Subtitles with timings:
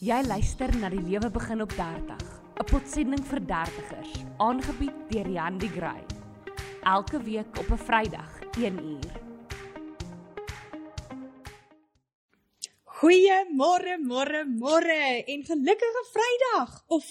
[0.00, 2.20] Jy luister na die lewe begin op 30,
[2.56, 6.00] 'n potsending vir dertigers, aangebied deur Jan die Gray.
[6.88, 9.12] Elke week op 'n Vrydag, 1uur.
[12.84, 17.04] Goeiemôre, môre, môre en gelukkige Vrydag of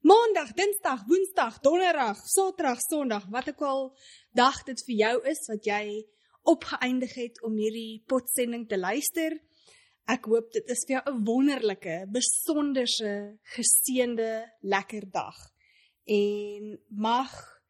[0.00, 3.96] Maandag, Dinsdag, Woensdag, Donderdag, Saterdag, Sondag, wat ook al
[4.32, 6.06] dag dit vir jou is wat jy
[6.42, 9.40] opgeëindig het om hierdie potsending te luister.
[10.08, 15.36] Ek hoop dit is vir jou 'n wonderlike, besonderse, geseënde, lekker dag.
[16.06, 17.60] En mag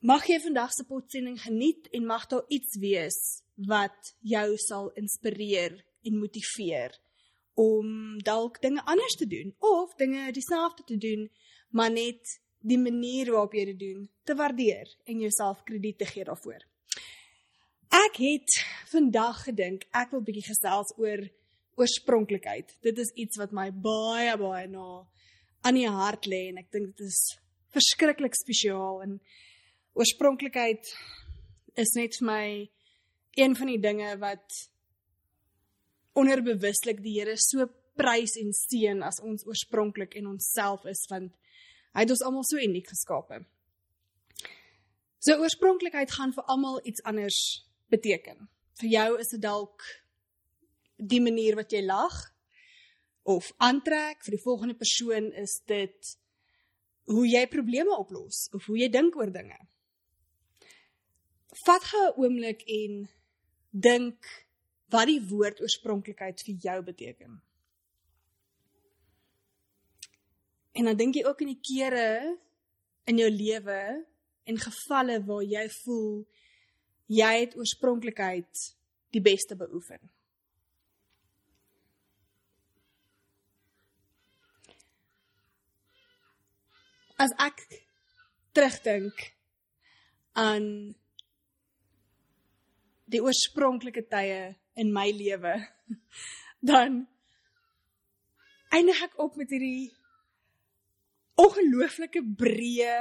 [0.00, 5.84] mag jy vandag se potsending geniet en mag daar iets wees wat jou sal inspireer
[6.02, 6.98] en motiveer
[7.54, 11.30] om dalk dinge anders te doen of dinge dieselfde te doen,
[11.70, 16.24] maar net die manier waarop jy dit doen te waardeer en jouself krediet te gee
[16.24, 16.62] daarvoor.
[17.92, 18.54] Ek het
[18.88, 21.26] vandag gedink ek wil bietjie gesels oor
[21.76, 22.70] oorspronklikheid.
[22.80, 25.02] Dit is iets wat my baie baie na
[25.68, 27.18] aan die hart lê en ek dink dit is
[27.76, 29.18] verskriklik spesiaal en
[29.98, 30.88] oorspronklikheid
[31.82, 32.46] is net vir my
[33.36, 34.56] een van die dinge wat
[36.16, 37.66] onderbewuslik die Here so
[38.00, 41.36] prys en seën as ons oorspronklik en onsself is want
[41.92, 43.42] hy het ons almal so uniek geskape.
[45.20, 47.42] So oorspronklikheid gaan vir almal iets anders
[47.92, 48.48] beteken.
[48.80, 49.84] Vir jou is dit dalk
[50.96, 52.16] die manier wat jy lag
[53.28, 56.14] of aantrek, vir die volgende persoon is dit
[57.10, 59.58] hoe jy probleme oplos of hoe jy dink oor dinge.
[61.66, 63.08] Vat gou 'n oomblik en
[63.70, 64.18] dink
[64.92, 67.42] wat die woord oorspronklikheid vir jou beteken.
[70.72, 72.38] En dan dink jy ook aan die kere
[73.04, 74.06] in jou lewe
[74.44, 76.26] en gevalle waar jy voel
[77.06, 78.66] jy het oorspronklikheid
[79.12, 80.00] die beste beoefen.
[87.20, 87.60] As ek
[88.56, 89.20] terugdink
[90.38, 90.66] aan
[93.12, 95.54] die oorspronklike tye in my lewe,
[96.72, 97.02] dan
[98.72, 99.92] eindig ek op met hierdie
[101.42, 102.96] ongelooflike breë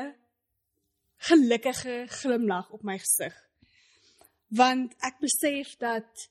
[1.30, 3.36] gelukkige glimlag op my gesig
[4.52, 6.28] want ek besef dat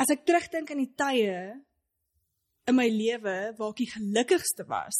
[0.00, 1.38] as ek terugdink aan die tye
[2.68, 4.98] in my lewe waar ek die gelukkigste was,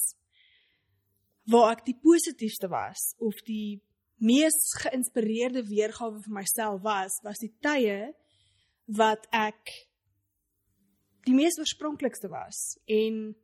[1.48, 3.80] waar ek die positiefste was of die
[4.18, 8.10] mees geïnspireerde weergawe van myself was, was die tye
[8.98, 9.72] wat ek
[11.28, 13.36] die mees oorspronklikste was en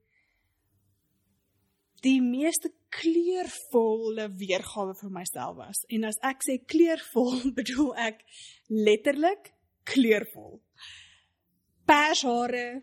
[2.05, 5.83] die meeste kleurvolle weergawe van myself was.
[5.89, 8.25] En as ek sê kleurvol, bedoel ek
[8.71, 9.53] letterlik
[9.89, 10.59] kleurvol.
[11.85, 12.83] Pershare,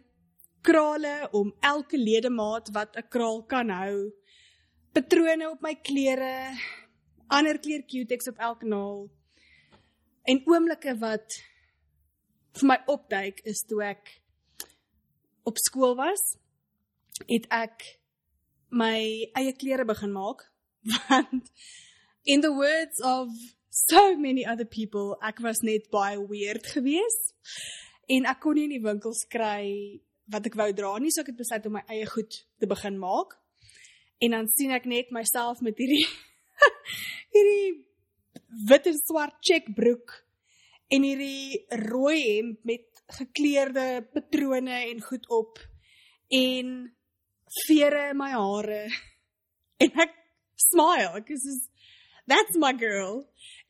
[0.62, 4.12] krale om elke ledemaat wat 'n kraal kan hou,
[4.94, 6.54] patrone op my klere,
[7.28, 9.10] ander kleur Q-tex op elke naal.
[10.28, 11.40] En oomblikke wat
[12.60, 14.12] vir my opduik is toe ek
[15.48, 16.22] op skool was,
[17.26, 18.01] het ek
[18.72, 20.48] my eie klere begin maak
[21.10, 21.52] want
[22.26, 23.28] in the words of
[23.70, 27.36] so many other people ek was net baie weird geweest.
[28.12, 31.32] En ek kon nie in die winkels kry wat ek wou dra nie so ek
[31.32, 33.38] het besluit om my eie goed te begin maak.
[34.22, 36.06] En dan sien ek net myself met hierdie
[37.36, 37.72] hierdie
[38.70, 40.18] wit en swart checkbroek
[40.92, 45.60] en hierdie rooi hemp met gekleurde patrone en goed op.
[46.32, 46.92] En
[47.68, 48.86] vere in my hare.
[49.82, 50.12] En ek
[50.62, 51.46] smile ek is
[52.30, 53.24] that's my girl.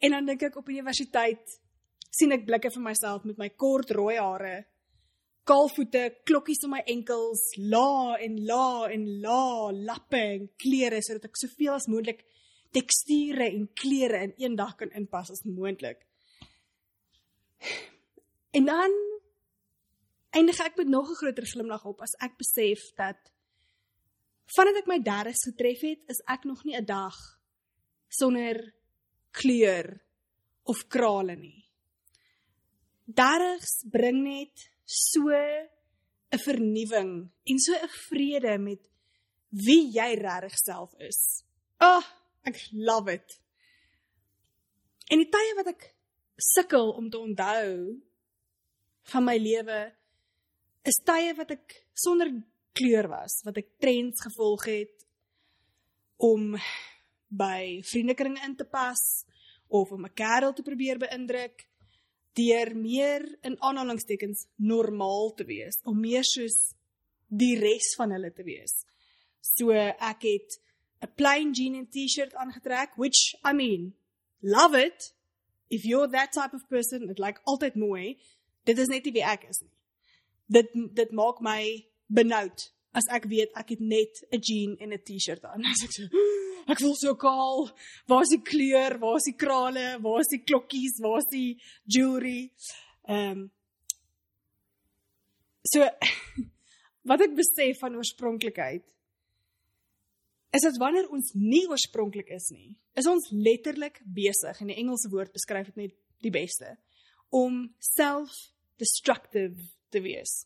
[0.04, 1.54] En dan dink ek op universiteit
[2.12, 4.58] sien ek blikke vir myself met my kort rooi hare
[5.48, 11.40] kaalvoete klokkies om my enkels la en la en la lappe en klere sodat ek
[11.40, 12.22] soveel as moontlik
[12.76, 16.06] teksture en kleure in een dag kan inpas as moontlik.
[18.56, 18.96] En dan
[20.38, 23.31] eindig ek met nog 'n groter glimlag op as ek besef dat
[24.56, 27.16] Vandat ek my 30's getref het, is ek nog nie 'n dag
[28.10, 28.74] sonder
[29.32, 30.02] kleur
[30.64, 31.66] of krale nie.
[33.08, 38.82] 30's bring net so 'n vernuwing en so 'n vrede met
[39.50, 41.44] wie jy regtig self is.
[41.78, 42.06] Ag, oh,
[42.44, 43.40] ek love it.
[45.12, 45.96] En die tye wat ek
[46.38, 48.00] sukkel om te onthou
[49.12, 49.92] van my lewe
[50.88, 52.32] is tye wat ek sonder
[52.78, 55.06] kleur was wat ek trends gevolg het
[56.22, 56.56] om
[57.32, 59.02] by vriendekringe in te pas
[59.68, 61.68] of om 'n kerel te probeer beïndruk
[62.34, 66.74] deur meer in aanhalingstekens normaal te wees om meer soos
[67.28, 68.86] die res van hulle te wees.
[69.42, 70.60] So ek het
[71.02, 73.94] 'n plain jean en T-shirt aangetrek, which I mean,
[74.42, 75.14] love it.
[75.70, 78.18] If you're that type of person, it like altyd mooi.
[78.64, 79.72] Dit is net nie wie ek is nie.
[80.48, 82.68] Dit dit maak my benoud
[82.98, 85.64] as ek weet ek het net 'n jean en 'n T-shirt aan.
[85.66, 86.04] As ek so
[86.68, 87.72] ek voel so kaal.
[88.08, 89.00] Waar is die kleur?
[89.00, 89.98] Waar is die krale?
[90.02, 91.00] Waar is die klokkies?
[91.00, 92.52] Waar is die jewelry?
[93.08, 93.52] Ehm um,
[95.70, 95.86] So
[97.10, 98.86] wat ek besef van oorspronklikheid
[100.52, 105.10] is dat wanneer ons nie oorspronklik is nie, is ons letterlik besig en die Engelse
[105.14, 105.94] woord beskryf dit net
[106.26, 106.74] die beste
[107.32, 107.64] om
[107.96, 109.56] self-destructive
[109.94, 110.42] te wees.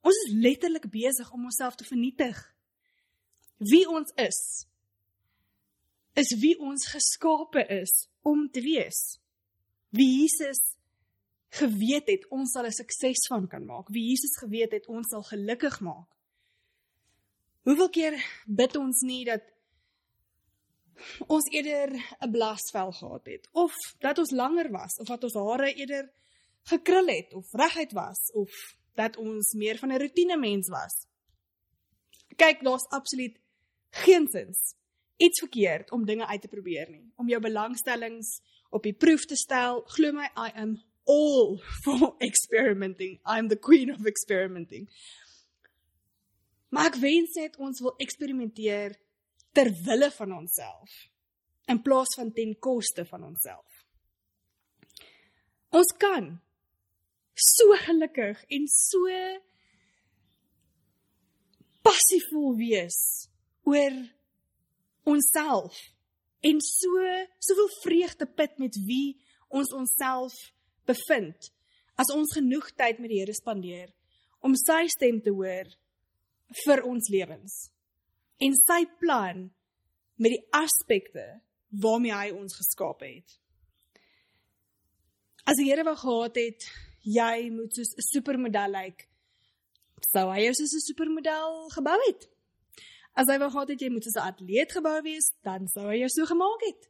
[0.00, 2.38] Ons is letterlik besig om onsself te vernietig.
[3.58, 4.40] Wie ons is
[6.18, 7.92] is wie ons geskape is
[8.26, 9.20] om te wees.
[9.94, 10.60] Wie Jesus
[11.54, 13.88] geweet het ons sal 'n sukses van kan maak.
[13.88, 16.08] Wie Jesus geweet het ons sal gelukkig maak.
[17.62, 18.14] Hoeveel keer
[18.46, 19.42] bid ons nie dat
[21.26, 25.74] ons eerder 'n blasvel gehad het of dat ons langer was of dat ons hare
[25.74, 26.10] eerder
[26.62, 28.50] gekrul het of reguit was of
[28.94, 31.06] dat ons meer van 'n rotine mens was.
[32.36, 33.38] Kyk, daar's absoluut
[33.90, 34.74] geensins
[35.20, 38.40] iets verkeerd om dinge uit te probeer nie, om jou belangstellings
[38.70, 39.82] op die proef te stel.
[39.96, 43.20] Glo my, I am all for experimenting.
[43.26, 44.88] I'm the queen of experimenting.
[46.70, 48.94] Ek wens net ons wil eksperimenteer
[49.52, 50.92] ter wille van onsself
[51.70, 53.66] in plaas van ten koste van onsself.
[55.74, 56.32] Ons kan
[57.34, 59.06] so gelukkig en so
[61.86, 63.00] passievol wees
[63.68, 63.96] oor
[65.08, 65.76] onsself.
[66.40, 67.04] En so
[67.38, 70.36] soveel vreugde put met wie ons onsself
[70.88, 71.50] bevind.
[72.00, 73.90] As ons genoeg tyd met die Here spandeer
[74.40, 75.68] om sy stem te hoor
[76.64, 77.56] vir ons lewens.
[78.40, 79.50] En sy plan
[80.16, 81.26] met die aspekte
[81.82, 83.36] waarmee hy ons geskaap het.
[85.44, 86.70] As die Here wou gehad het
[87.02, 89.08] jy moet soos 'n supermodel lyk,
[90.12, 92.28] sou hy jou soos 'n supermodel gebou het.
[93.14, 95.98] As hy wou gehad het jy moet soos 'n atleet gebou wees, dan sou hy
[96.00, 96.88] jou so gemaak het.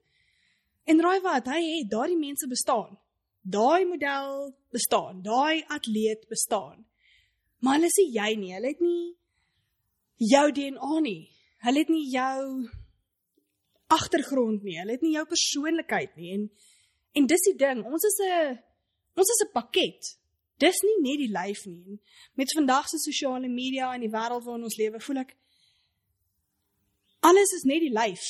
[0.87, 2.99] En raai wat, hy het daardie mense bestaan.
[3.43, 6.85] Daai model bestaan, daai atleet bestaan.
[7.61, 9.17] Maar hulle sê jy nie, hulle het nie
[10.17, 11.31] jou DNA nie.
[11.65, 12.69] Hulle het nie jou
[13.87, 14.79] agtergrond nie.
[14.79, 16.35] Hulle het nie jou persoonlikheid nie.
[16.35, 16.51] En
[17.13, 18.59] en dis die ding, ons is 'n
[19.15, 20.17] ons is 'n pakket.
[20.59, 21.85] Dis nie net die lyf nie.
[21.85, 22.01] En
[22.35, 25.37] met vandag se sosiale media en die wêreld waarin ons lewe, voel ek
[27.21, 28.27] alles is net die lyf.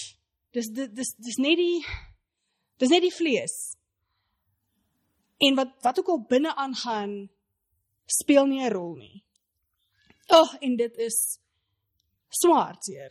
[0.55, 1.85] Dis dis dis net die
[2.79, 3.57] dis net die vlees.
[5.39, 7.31] En wat wat ook al binne aangaan
[8.07, 9.25] speel nie 'n rol nie.
[10.27, 11.39] Ag, oh, en dit is
[12.29, 13.11] swaar seer.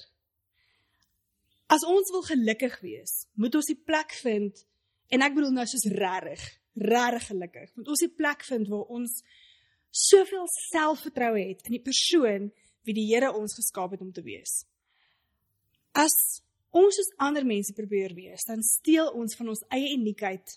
[1.68, 4.66] As ons wil gelukkig wees, moet ons die plek vind
[5.08, 6.42] en ek bedoel nou soos regtig,
[6.82, 7.72] regtig gelukkig.
[7.76, 9.20] Moet ons die plek vind waar ons
[9.90, 12.50] soveel selfvertroue het in die persoon
[12.88, 14.64] wie die Here ons geskaap het om te wees.
[15.98, 16.16] As
[16.70, 20.56] ons soos ander mense probeer wees, dan steel ons van ons eie uniekheid,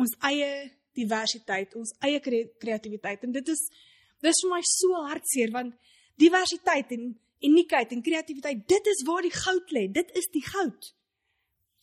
[0.00, 0.50] ons eie
[0.94, 3.66] diversiteit, ons eie kreatiwiteit en dit is
[4.24, 5.74] dis vir my so hartseer want
[6.20, 7.10] diversiteit en
[7.44, 9.88] uniekheid en kreatiwiteit, dit is waar die goud lê.
[9.92, 10.92] Dit is die goud.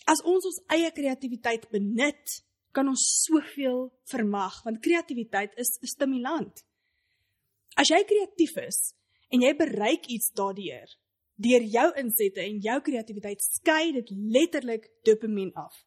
[0.10, 2.38] As ons ons eie kreatiwiteit benut,
[2.72, 6.66] kan ons soveel vermag want kreatiwiteit is 'n stimulant.
[7.75, 8.94] As jy kreatief is
[9.30, 10.90] en jy bereik iets daardeur
[11.42, 15.86] deur jou insette en jou kreatiwiteit skei dit letterlik dopamien af.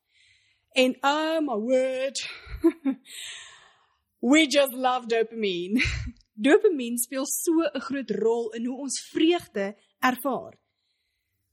[0.74, 2.18] En oh my word.
[4.30, 5.82] We just love dopamine.
[6.46, 10.58] Dopamine speel so 'n groot rol in hoe ons vreugde ervaar.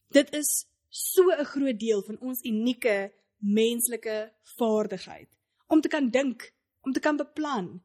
[0.10, 5.30] Dit is so 'n groot deel van ons unieke menslike vaardigheid
[5.72, 7.82] om te kan dink, om te kan beplan.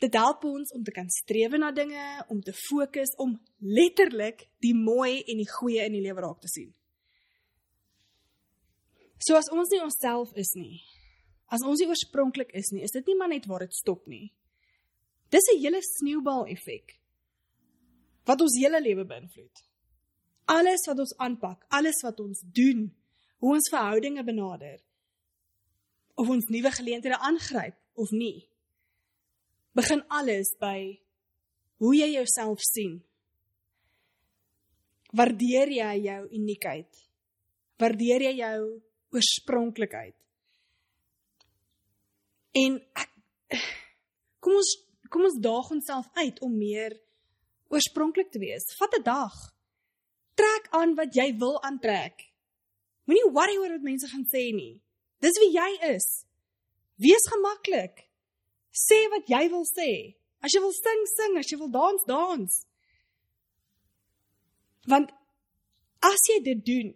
[0.00, 4.74] Dit help ons om te kan streef na dinge, om te fokus, om letterlik die
[4.74, 6.70] mooi en die goeie in die lewe raak te sien.
[9.20, 10.80] So as ons nie onsself is nie,
[11.52, 14.30] as ons nie oorspronklik is nie, is dit nie maar net waar dit stop nie.
[15.30, 16.96] Dis 'n hele sneeubal effek
[18.24, 19.62] wat ons hele lewe beïnvloed.
[20.46, 22.90] Alles wat ons aanpak, alles wat ons doen,
[23.40, 24.78] hoe ons verhoudinge benader,
[26.20, 28.44] of ons nuwe geleenthede aangryp of nie,
[29.76, 31.00] begin alles by
[31.80, 32.98] hoe jy jouself sien.
[35.16, 36.90] Waardeer jy jou uniekheid?
[37.80, 38.58] Waardeer jy jou
[39.16, 40.14] oorspronklikheid.
[42.60, 43.08] En ek
[44.42, 44.76] kom ons
[45.10, 46.94] kom ons daag onsself uit om meer
[47.70, 48.66] oorspronklik te wees.
[48.78, 49.34] Vat 'n dag.
[50.34, 52.29] Trek aan wat jy wil aantrek.
[53.10, 54.78] Moenie worry oor wat mense gaan sê nie.
[55.18, 56.06] Dis wie jy is.
[57.02, 58.04] Wees gemaklik.
[58.70, 59.90] Sê wat jy wil sê.
[60.38, 62.60] As jy wil sing, sing, as jy wil dans, dans.
[64.86, 65.10] Want
[66.06, 66.92] as jy dit doen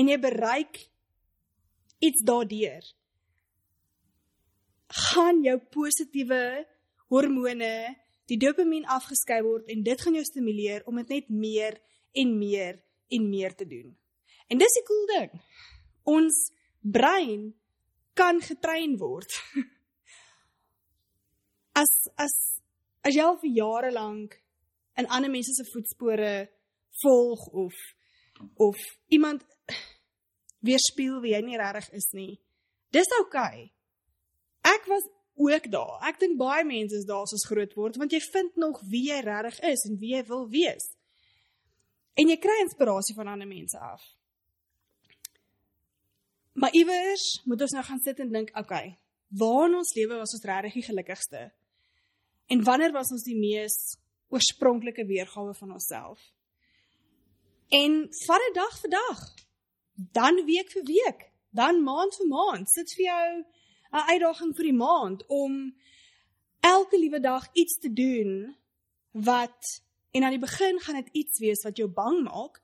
[0.00, 0.80] en jy bereik
[2.00, 2.80] iets daardeur,
[5.12, 6.42] gaan jou positiewe
[7.12, 7.74] hormone,
[8.30, 11.78] die dopamien afgeskei word en dit gaan jou stimuleer om dit net meer
[12.16, 12.80] en meer
[13.12, 13.92] en meer te doen.
[14.50, 15.34] En dis die cool ding.
[16.10, 16.38] Ons
[16.80, 17.50] brein
[18.18, 19.30] kan getrein word.
[21.80, 22.32] As as
[23.06, 24.34] as jy al vir jare lank
[24.98, 26.32] in ander mense se voetspore
[27.00, 27.76] volg of
[28.60, 28.76] of
[29.08, 29.44] iemand
[30.66, 32.34] weerspieël wie jy nie regtig is nie.
[32.92, 33.70] Dis oukei.
[33.70, 34.74] Okay.
[34.74, 35.06] Ek was
[35.40, 35.96] ook daar.
[36.10, 39.06] Ek dink baie mense is daar as ons groot word want jy vind nog wie
[39.08, 40.90] jy regtig is en wie jy wil wees.
[42.18, 44.02] En jy kry inspirasie van ander mense af.
[46.60, 48.98] Maar iewers moet ons nou gaan sit en dink, okay,
[49.40, 51.46] waar in ons lewe was ons regtig die gelukkigste?
[52.52, 53.76] En wanneer was ons die mees
[54.28, 56.20] oorspronklike weergawe van onsself?
[57.72, 59.24] En vat dit dag vir dag.
[60.18, 61.24] Dan week vir week,
[61.56, 62.68] dan maand vir maand.
[62.68, 63.44] Sit vir jou
[63.92, 65.74] 'n uitdaging vir die maand om
[66.60, 68.56] elke liewe dag iets te doen
[69.12, 72.62] wat en aan die begin gaan dit iets wees wat jou bang maak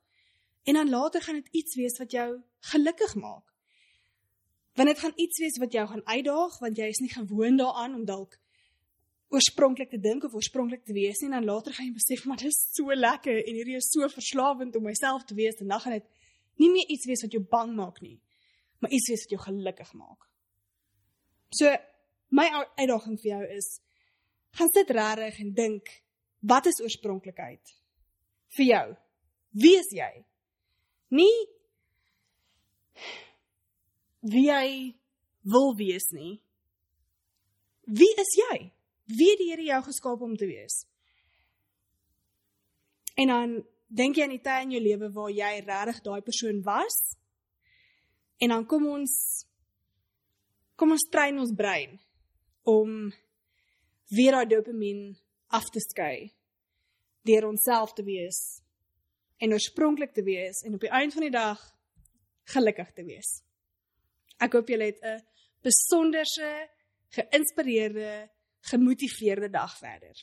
[0.64, 3.55] en dan later gaan dit iets wees wat jou gelukkig maak.
[4.76, 7.94] Want dit gaan iets wees wat jou gaan uitdaag want jy is nie gewoond daaraan
[7.94, 8.36] om dalk
[9.32, 12.38] oorspronklik te dink of oorspronklik te wees nie en dan later gaan jy besef maar
[12.38, 15.82] dit is so lekker en hierdie is so verslawend om myself te wees en dan
[15.82, 16.06] gaan dit
[16.62, 18.18] nie meer iets wees wat jou bang maak nie
[18.80, 20.28] maar iets wees wat jou gelukkig maak.
[21.54, 21.72] So
[22.28, 23.68] my uitdaging vir jou is
[24.58, 25.90] gaan sit regtig en dink
[26.46, 27.74] wat is oorspronklikheid
[28.56, 28.86] vir jou?
[29.56, 30.10] Wie is jy?
[31.16, 31.34] Nie
[34.32, 34.68] wie jy
[35.46, 36.36] wil wees nie.
[37.86, 38.58] Wie is jy?
[39.06, 40.82] Wie het die Here jou geskaap om te wees?
[43.16, 43.52] En dan
[43.86, 46.96] dink jy aan die tye in jou lewe waar jy regtig daai persoon was?
[48.42, 49.14] En dan kom ons
[50.76, 51.94] kom ons train ons brein
[52.68, 53.06] om
[54.12, 55.14] weer daai dopamien
[55.56, 56.34] af te skei
[57.26, 58.40] deur onsself te wees
[59.40, 61.62] en oorspronklik te wees en op die einde van die dag
[62.52, 63.45] gelukkig te wees.
[64.38, 65.22] Ek hoop julle het 'n
[65.62, 66.68] besonderse,
[67.08, 68.28] geïnspireerde,
[68.60, 70.16] gemotiveerde dag verder.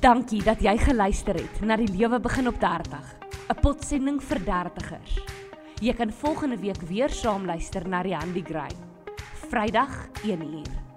[0.00, 3.18] Dankie dat jy geluister het na die lewe begin op 30,
[3.48, 5.18] 'n potsending vir dertigers.
[5.80, 8.70] Jy kan volgende week weer saam luister na Riandy Gray.
[9.50, 10.91] Vrydag 1uur.